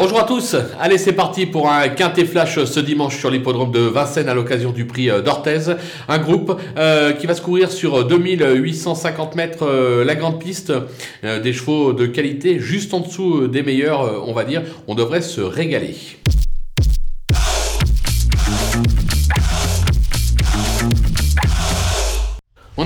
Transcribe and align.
Bonjour 0.00 0.20
à 0.20 0.22
tous, 0.22 0.54
allez 0.78 0.96
c'est 0.96 1.12
parti 1.12 1.44
pour 1.44 1.68
un 1.68 1.88
quintet 1.88 2.24
flash 2.24 2.62
ce 2.64 2.78
dimanche 2.78 3.18
sur 3.18 3.32
l'hippodrome 3.32 3.72
de 3.72 3.80
Vincennes 3.80 4.28
à 4.28 4.34
l'occasion 4.34 4.70
du 4.70 4.84
prix 4.84 5.10
euh, 5.10 5.22
d'Orthez. 5.22 5.74
Un 6.06 6.18
groupe 6.18 6.56
euh, 6.78 7.10
qui 7.10 7.26
va 7.26 7.34
se 7.34 7.42
courir 7.42 7.72
sur 7.72 8.06
2850 8.06 9.34
mètres 9.34 9.66
euh, 9.66 10.04
la 10.04 10.14
grande 10.14 10.38
piste, 10.38 10.72
des 11.24 11.52
chevaux 11.52 11.92
de 11.92 12.06
qualité 12.06 12.60
juste 12.60 12.94
en 12.94 13.00
dessous 13.00 13.48
des 13.48 13.64
meilleurs 13.64 14.24
on 14.24 14.32
va 14.32 14.44
dire, 14.44 14.62
on 14.86 14.94
devrait 14.94 15.20
se 15.20 15.40
régaler. 15.40 15.96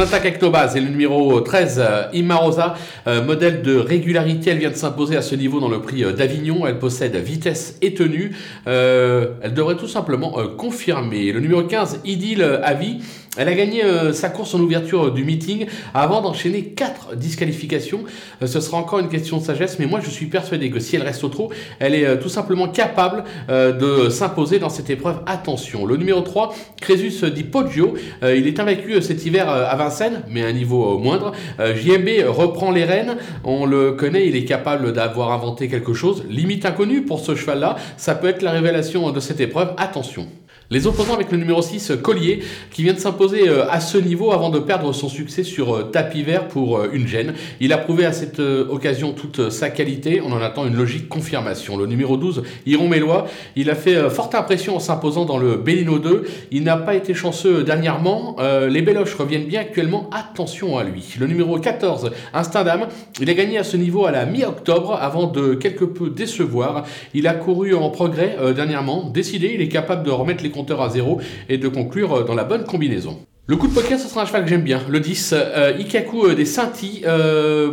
Attaque 0.00 0.24
avec 0.24 0.40
et 0.76 0.80
le 0.80 0.88
numéro 0.88 1.40
13, 1.40 1.78
euh, 1.78 2.02
Imarosa, 2.14 2.74
euh, 3.06 3.22
modèle 3.22 3.62
de 3.62 3.76
régularité, 3.76 4.50
elle 4.50 4.58
vient 4.58 4.70
de 4.70 4.74
s'imposer 4.74 5.16
à 5.16 5.22
ce 5.22 5.34
niveau 5.34 5.60
dans 5.60 5.68
le 5.68 5.80
prix 5.82 6.04
euh, 6.04 6.12
d'Avignon, 6.12 6.66
elle 6.66 6.78
possède 6.78 7.14
vitesse 7.16 7.76
et 7.82 7.92
tenue, 7.92 8.32
elle 8.66 9.54
devrait 9.54 9.76
tout 9.76 9.88
simplement 9.88 10.32
confirmer. 10.56 11.32
Le 11.32 11.40
numéro 11.40 11.62
15, 11.62 12.00
Idil 12.04 12.42
Avi, 12.62 13.00
elle 13.36 13.48
a 13.48 13.54
gagné 13.54 13.82
sa 14.12 14.28
course 14.28 14.54
en 14.54 14.60
ouverture 14.60 15.12
du 15.12 15.24
meeting 15.24 15.66
avant 15.94 16.20
d'enchaîner 16.20 16.64
4 16.64 17.16
disqualifications. 17.16 18.00
ce 18.44 18.60
sera 18.60 18.78
encore 18.78 18.98
une 18.98 19.08
question 19.08 19.38
de 19.38 19.42
sagesse, 19.42 19.78
mais 19.78 19.86
moi 19.86 20.00
je 20.02 20.10
suis 20.10 20.26
persuadé 20.26 20.70
que 20.70 20.80
si 20.80 20.96
elle 20.96 21.02
reste 21.02 21.22
au 21.24 21.28
trot, 21.28 21.50
elle 21.78 21.94
est 21.94 22.18
tout 22.18 22.28
simplement 22.28 22.68
capable 22.68 23.24
de 23.48 24.08
s'imposer 24.08 24.58
dans 24.58 24.68
cette 24.68 24.90
épreuve. 24.90 25.20
Attention, 25.26 25.86
le 25.86 25.96
numéro 25.96 26.20
3, 26.20 26.54
Crésus 26.80 27.30
Di 27.30 27.44
Poggio, 27.44 27.94
il 28.22 28.46
est 28.46 28.58
invaincu 28.58 29.00
cet 29.00 29.24
hiver 29.24 29.48
à 29.48 29.74
Vincennes, 29.76 30.22
mais 30.28 30.42
à 30.42 30.46
un 30.46 30.52
niveau 30.52 30.98
moindre. 30.98 31.32
Euh, 31.58 31.74
JMB 31.74 32.28
reprend 32.28 32.70
les 32.70 32.84
rênes, 32.84 33.16
on 33.44 33.66
le 33.66 33.92
connaît, 33.92 34.26
il 34.26 34.36
est 34.36 34.44
capable 34.44 34.92
d'avoir 34.92 35.32
inventé 35.32 35.68
quelque 35.68 35.94
chose, 35.94 36.24
limite 36.28 36.64
inconnu 36.64 37.02
pour 37.02 37.20
ce 37.20 37.34
cheval-là, 37.34 37.76
ça 37.96 38.14
peut 38.14 38.28
être 38.28 38.42
la 38.42 38.52
révélation 38.52 39.10
de 39.10 39.20
cette 39.20 39.40
épreuve, 39.40 39.72
attention. 39.76 40.26
Les 40.72 40.86
opposants 40.86 41.14
avec 41.14 41.32
le 41.32 41.38
numéro 41.38 41.60
6, 41.60 41.94
Collier, 42.00 42.44
qui 42.70 42.84
vient 42.84 42.92
de 42.92 42.98
s'imposer 43.00 43.48
euh, 43.48 43.68
à 43.68 43.80
ce 43.80 43.98
niveau 43.98 44.30
avant 44.30 44.50
de 44.50 44.60
perdre 44.60 44.92
son 44.92 45.08
succès 45.08 45.42
sur 45.42 45.74
euh, 45.74 45.82
tapis 45.82 46.22
vert 46.22 46.46
pour 46.46 46.78
euh, 46.78 46.90
une 46.92 47.08
gêne. 47.08 47.34
Il 47.58 47.72
a 47.72 47.78
prouvé 47.78 48.04
à 48.04 48.12
cette 48.12 48.38
occasion 48.38 49.12
toute 49.12 49.50
sa 49.50 49.68
qualité. 49.68 50.22
On 50.24 50.30
en 50.30 50.40
attend 50.40 50.64
une 50.68 50.76
logique 50.76 51.08
confirmation. 51.08 51.76
Le 51.76 51.86
numéro 51.86 52.16
12, 52.16 52.44
Iron 52.66 52.86
Mélois, 52.86 53.26
il 53.56 53.68
a 53.68 53.74
fait 53.74 54.08
forte 54.10 54.36
impression 54.36 54.76
en 54.76 54.78
s'imposant 54.78 55.24
dans 55.24 55.38
le 55.38 55.56
Bellino 55.56 55.98
2. 55.98 56.24
Il 56.52 56.62
n'a 56.62 56.76
pas 56.76 56.94
été 56.94 57.14
chanceux 57.14 57.64
dernièrement. 57.64 58.36
Les 58.68 58.82
Béloches 58.82 59.14
reviennent 59.14 59.46
bien 59.46 59.62
actuellement. 59.62 60.08
Attention 60.12 60.78
à 60.78 60.84
lui. 60.84 61.16
Le 61.18 61.26
numéro 61.26 61.58
14, 61.58 62.12
Instinct 62.32 62.64
d'âme, 62.64 62.86
il 63.20 63.28
a 63.28 63.34
gagné 63.34 63.58
à 63.58 63.64
ce 63.64 63.76
niveau 63.76 64.06
à 64.06 64.12
la 64.12 64.24
mi-octobre 64.24 64.96
avant 65.00 65.26
de 65.26 65.54
quelque 65.54 65.84
peu 65.84 66.10
décevoir. 66.10 66.84
Il 67.12 67.26
a 67.26 67.34
couru 67.34 67.74
en 67.74 67.90
progrès 67.90 68.36
dernièrement. 68.54 69.10
Décidé, 69.10 69.52
il 69.54 69.60
est 69.60 69.68
capable 69.68 70.04
de 70.04 70.10
remettre 70.10 70.42
les 70.42 70.50
à 70.80 70.88
zéro 70.88 71.20
et 71.48 71.58
de 71.58 71.68
conclure 71.68 72.12
euh, 72.12 72.24
dans 72.24 72.34
la 72.34 72.44
bonne 72.44 72.64
combinaison. 72.64 73.18
Le 73.46 73.56
coup 73.56 73.66
de 73.66 73.74
poker, 73.74 73.98
ce 73.98 74.06
sera 74.06 74.22
un 74.22 74.26
cheval 74.26 74.44
que 74.44 74.50
j'aime 74.50 74.62
bien. 74.62 74.80
Le 74.88 75.00
10, 75.00 75.34
euh, 75.34 75.72
Ikaku 75.76 76.26
euh, 76.26 76.34
des 76.34 76.44
Saintis, 76.44 77.02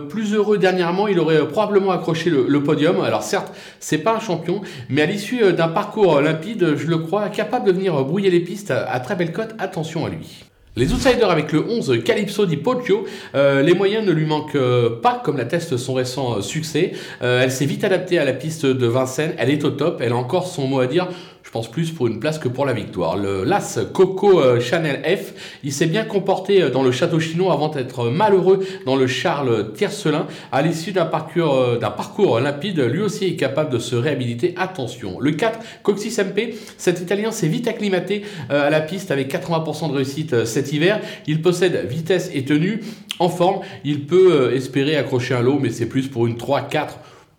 plus 0.09 0.33
heureux 0.33 0.57
dernièrement, 0.57 1.07
il 1.07 1.19
aurait 1.19 1.47
probablement 1.47 1.91
accroché 1.91 2.31
le, 2.31 2.63
podium. 2.63 3.02
Alors 3.02 3.21
certes, 3.21 3.53
c'est 3.79 3.99
pas 3.99 4.16
un 4.16 4.19
champion, 4.19 4.61
mais 4.89 5.03
à 5.03 5.05
l'issue 5.05 5.53
d'un 5.53 5.67
parcours 5.67 6.19
limpide, 6.21 6.75
je 6.75 6.88
le 6.88 6.97
crois 6.97 7.29
capable 7.29 7.67
de 7.67 7.71
venir 7.71 8.03
brouiller 8.03 8.31
les 8.31 8.39
pistes 8.39 8.71
à 8.71 8.99
très 8.99 9.16
belle 9.16 9.31
cote. 9.31 9.53
Attention 9.59 10.05
à 10.05 10.09
lui. 10.09 10.45
Les 10.75 10.94
outsiders 10.94 11.31
avec 11.31 11.51
le 11.51 11.67
11 11.67 12.03
Calypso 12.03 12.45
di 12.45 12.55
Poggio, 12.55 13.05
les 13.33 13.73
moyens 13.73 14.05
ne 14.05 14.11
lui 14.11 14.25
manquent 14.25 14.59
pas 15.01 15.19
comme 15.23 15.38
l'atteste 15.38 15.75
son 15.75 15.95
récent 15.95 16.39
succès. 16.41 16.91
elle 17.19 17.51
s'est 17.51 17.66
vite 17.66 17.83
adaptée 17.83 18.19
à 18.19 18.25
la 18.25 18.33
piste 18.33 18.67
de 18.67 18.88
Vincennes, 18.88 19.33
elle 19.39 19.49
est 19.49 19.63
au 19.63 19.72
top, 19.72 20.01
elle 20.03 20.11
a 20.11 20.16
encore 20.16 20.45
son 20.45 20.67
mot 20.67 20.79
à 20.79 20.85
dire 20.85 21.07
je 21.48 21.52
pense 21.53 21.72
plus 21.72 21.92
pour 21.92 22.08
une 22.08 22.20
place 22.20 22.40
que 22.40 22.50
pour 22.50 22.66
la 22.66 22.73
victoire. 22.73 23.16
Le 23.16 23.45
Las 23.45 23.80
Coco 23.94 24.42
euh, 24.42 24.59
Chanel 24.59 25.02
F, 25.06 25.31
il 25.64 25.72
s'est 25.72 25.86
bien 25.86 26.03
comporté 26.03 26.62
euh, 26.62 26.70
dans 26.70 26.84
le 26.84 26.92
château 26.92 27.22
chinois 27.22 27.53
avant 27.53 27.69
d'être 27.69 28.09
malheureux 28.09 28.68
dans 28.85 28.97
le 28.97 29.08
Charles 29.08 29.72
Tiercelin. 29.72 30.28
À 30.52 30.62
l'issue 30.62 30.91
d'un 30.91 31.06
parcours, 31.06 31.56
euh, 31.56 32.41
limpide, 32.41 32.81
lui 32.81 33.02
aussi 33.02 33.28
est 33.28 33.36
capable 33.38 33.72
de 33.72 33.80
se 33.80 33.96
réhabiliter. 33.96 34.56
Attention. 34.57 35.22
Le 35.22 35.31
4, 35.31 35.59
Coxis 35.84 36.22
MP, 36.22 36.53
cet 36.78 37.00
Italien 37.00 37.31
s'est 37.31 37.47
vite 37.47 37.69
acclimaté 37.69 38.24
à 38.50 38.69
la 38.69 38.81
piste 38.81 39.12
avec 39.12 39.34
80% 39.34 39.90
de 39.90 39.96
réussite 39.96 40.44
cet 40.44 40.74
hiver. 40.74 41.00
Il 41.28 41.41
possède 41.41 41.88
vitesse 41.88 42.30
et 42.34 42.44
tenue. 42.44 42.81
En 43.19 43.30
forme, 43.30 43.62
il 43.86 44.06
peut 44.06 44.53
espérer 44.53 44.97
accrocher 44.97 45.34
un 45.34 45.41
lot, 45.41 45.59
mais 45.62 45.69
c'est 45.69 45.86
plus 45.86 46.09
pour 46.09 46.28
une 46.28 46.36
3-4 46.36 46.90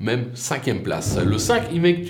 même 0.01 0.27
cinquième 0.35 0.83
place. 0.83 1.19
Le 1.19 1.39
5, 1.39 1.65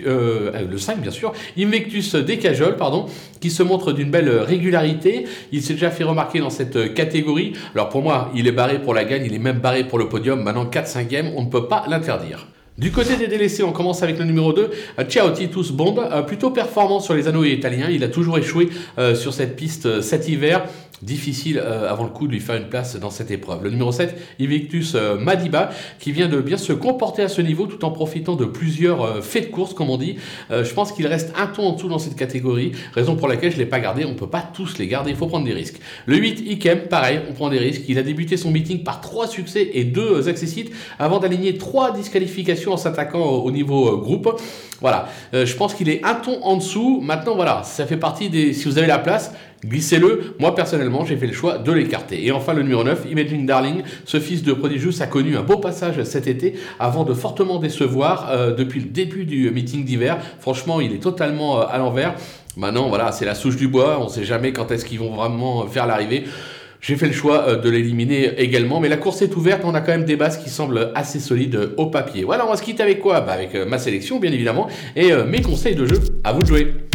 euh, 0.06 0.76
5 0.76 1.00
bien 1.00 1.10
sûr, 1.10 1.32
Invectus 1.58 2.14
Decajol, 2.14 2.76
pardon, 2.76 3.06
qui 3.40 3.50
se 3.50 3.62
montre 3.62 3.92
d'une 3.92 4.10
belle 4.10 4.28
régularité. 4.28 5.24
Il 5.52 5.62
s'est 5.62 5.72
déjà 5.72 5.90
fait 5.90 6.04
remarquer 6.04 6.40
dans 6.40 6.50
cette 6.50 6.92
catégorie. 6.92 7.54
Alors 7.74 7.88
pour 7.88 8.02
moi, 8.02 8.30
il 8.34 8.46
est 8.46 8.52
barré 8.52 8.80
pour 8.82 8.92
la 8.92 9.04
gagne, 9.04 9.24
il 9.24 9.34
est 9.34 9.38
même 9.38 9.60
barré 9.60 9.84
pour 9.84 9.98
le 9.98 10.08
podium. 10.08 10.42
Maintenant 10.42 10.66
4-5e, 10.66 11.32
on 11.36 11.44
ne 11.44 11.50
peut 11.50 11.66
pas 11.66 11.84
l'interdire. 11.88 12.46
Du 12.78 12.92
côté 12.92 13.16
des 13.16 13.26
délaissés, 13.26 13.64
on 13.64 13.72
commence 13.72 14.04
avec 14.04 14.20
le 14.20 14.24
numéro 14.24 14.52
2, 14.52 14.70
Ciao 15.08 15.30
Titus 15.30 15.72
Bond, 15.72 15.96
euh, 15.98 16.22
plutôt 16.22 16.52
performant 16.52 17.00
sur 17.00 17.14
les 17.14 17.26
anneaux 17.26 17.42
italiens. 17.42 17.88
Il 17.90 18.04
a 18.04 18.08
toujours 18.08 18.38
échoué 18.38 18.68
euh, 18.98 19.16
sur 19.16 19.34
cette 19.34 19.56
piste 19.56 20.00
cet 20.00 20.28
hiver 20.28 20.62
difficile 21.02 21.60
euh, 21.64 21.90
avant 21.90 22.04
le 22.04 22.10
coup 22.10 22.26
de 22.26 22.32
lui 22.32 22.40
faire 22.40 22.56
une 22.56 22.68
place 22.68 22.96
dans 22.96 23.10
cette 23.10 23.30
épreuve. 23.30 23.64
Le 23.64 23.70
numéro 23.70 23.92
7, 23.92 24.16
Invictus 24.40 24.94
euh, 24.94 25.16
Madiba, 25.16 25.70
qui 25.98 26.12
vient 26.12 26.28
de 26.28 26.40
bien 26.40 26.56
se 26.56 26.72
comporter 26.72 27.22
à 27.22 27.28
ce 27.28 27.40
niveau 27.40 27.66
tout 27.66 27.84
en 27.84 27.90
profitant 27.90 28.36
de 28.36 28.44
plusieurs 28.44 29.02
euh, 29.02 29.20
faits 29.20 29.48
de 29.48 29.54
course, 29.54 29.74
comme 29.74 29.90
on 29.90 29.96
dit. 29.96 30.16
je 30.50 30.72
pense 30.74 30.92
qu'il 30.92 31.06
reste 31.06 31.32
un 31.36 31.46
ton 31.46 31.68
en 31.68 31.72
dessous 31.72 31.88
dans 31.88 31.98
cette 31.98 32.16
catégorie, 32.16 32.72
raison 32.94 33.16
pour 33.16 33.28
laquelle 33.28 33.50
je 33.50 33.56
ne 33.56 33.62
l'ai 33.62 33.68
pas 33.68 33.80
gardé. 33.80 34.04
On 34.04 34.10
ne 34.10 34.14
peut 34.14 34.28
pas 34.28 34.42
tous 34.52 34.78
les 34.78 34.86
garder, 34.86 35.10
il 35.10 35.16
faut 35.16 35.26
prendre 35.26 35.44
des 35.44 35.52
risques. 35.52 35.80
Le 36.06 36.16
8, 36.16 36.40
Ikem, 36.46 36.80
pareil, 36.88 37.20
on 37.28 37.32
prend 37.32 37.48
des 37.48 37.58
risques. 37.58 37.82
Il 37.88 37.98
a 37.98 38.02
débuté 38.02 38.36
son 38.36 38.50
meeting 38.50 38.82
par 38.82 39.00
trois 39.00 39.26
succès 39.26 39.70
et 39.74 39.84
deux 39.84 40.28
accessites 40.28 40.72
avant 40.98 41.18
d'aligner 41.18 41.58
trois 41.58 41.92
disqualifications 41.92 42.67
en 42.68 42.76
s'attaquant 42.76 43.20
au, 43.20 43.50
niveau 43.50 43.96
groupe. 43.98 44.40
Voilà, 44.80 45.08
je 45.32 45.54
pense 45.54 45.74
qu'il 45.74 45.88
est 45.88 46.04
un 46.04 46.14
ton 46.14 46.42
en 46.44 46.56
dessous. 46.56 47.00
Maintenant, 47.02 47.34
voilà, 47.34 47.62
ça 47.64 47.86
fait 47.86 47.96
partie 47.96 48.28
des... 48.28 48.52
Si 48.52 48.66
vous 48.66 48.78
avez 48.78 48.86
la 48.86 48.98
place, 48.98 49.32
glissez-le. 49.64 50.34
Moi, 50.38 50.54
personnellement, 50.54 51.04
j'ai 51.04 51.16
fait 51.16 51.26
le 51.26 51.32
choix 51.32 51.58
de 51.58 51.72
l'écarter. 51.72 52.24
Et 52.24 52.32
enfin, 52.32 52.52
le 52.52 52.62
numéro 52.62 52.84
9, 52.84 53.06
Imagine 53.10 53.46
Darling. 53.46 53.82
Ce 54.04 54.20
fils 54.20 54.42
de 54.42 54.52
Prodigious 54.52 55.00
a 55.02 55.06
connu 55.06 55.36
un 55.36 55.42
beau 55.42 55.56
passage 55.56 56.02
cet 56.04 56.26
été 56.26 56.54
avant 56.78 57.04
de 57.04 57.14
fortement 57.14 57.58
décevoir 57.58 58.28
euh, 58.30 58.54
depuis 58.54 58.80
le 58.80 58.86
début 58.86 59.24
du 59.24 59.50
meeting 59.50 59.84
d'hiver. 59.84 60.18
Franchement, 60.40 60.80
il 60.80 60.92
est 60.92 61.02
totalement 61.02 61.60
euh, 61.60 61.64
à 61.68 61.78
l'envers. 61.78 62.14
Maintenant, 62.56 62.88
voilà, 62.88 63.12
c'est 63.12 63.24
la 63.24 63.34
souche 63.34 63.56
du 63.56 63.68
bois. 63.68 63.98
On 64.00 64.04
ne 64.04 64.10
sait 64.10 64.24
jamais 64.24 64.52
quand 64.52 64.70
est-ce 64.70 64.84
qu'ils 64.84 64.98
vont 64.98 65.14
vraiment 65.14 65.66
faire 65.66 65.86
l'arrivée. 65.86 66.24
J'ai 66.80 66.96
fait 66.96 67.06
le 67.06 67.12
choix 67.12 67.48
euh, 67.48 67.56
de 67.56 67.68
l'éliminer 67.68 68.40
également, 68.40 68.80
mais 68.80 68.88
la 68.88 68.96
course 68.96 69.22
est 69.22 69.34
ouverte, 69.36 69.62
on 69.64 69.74
a 69.74 69.80
quand 69.80 69.92
même 69.92 70.04
des 70.04 70.16
bases 70.16 70.38
qui 70.38 70.50
semblent 70.50 70.92
assez 70.94 71.20
solides 71.20 71.70
au 71.76 71.86
papier. 71.86 72.24
Voilà, 72.24 72.46
on 72.46 72.50
va 72.50 72.56
se 72.56 72.62
quitter 72.62 72.82
avec 72.82 73.00
quoi? 73.00 73.20
Bah 73.20 73.32
Avec 73.32 73.54
ma 73.54 73.78
sélection, 73.78 74.18
bien 74.18 74.32
évidemment, 74.32 74.68
et 74.96 75.12
mes 75.26 75.42
conseils 75.42 75.74
de 75.74 75.86
jeu. 75.86 76.00
À 76.24 76.32
vous 76.32 76.42
de 76.42 76.46
jouer 76.46 76.87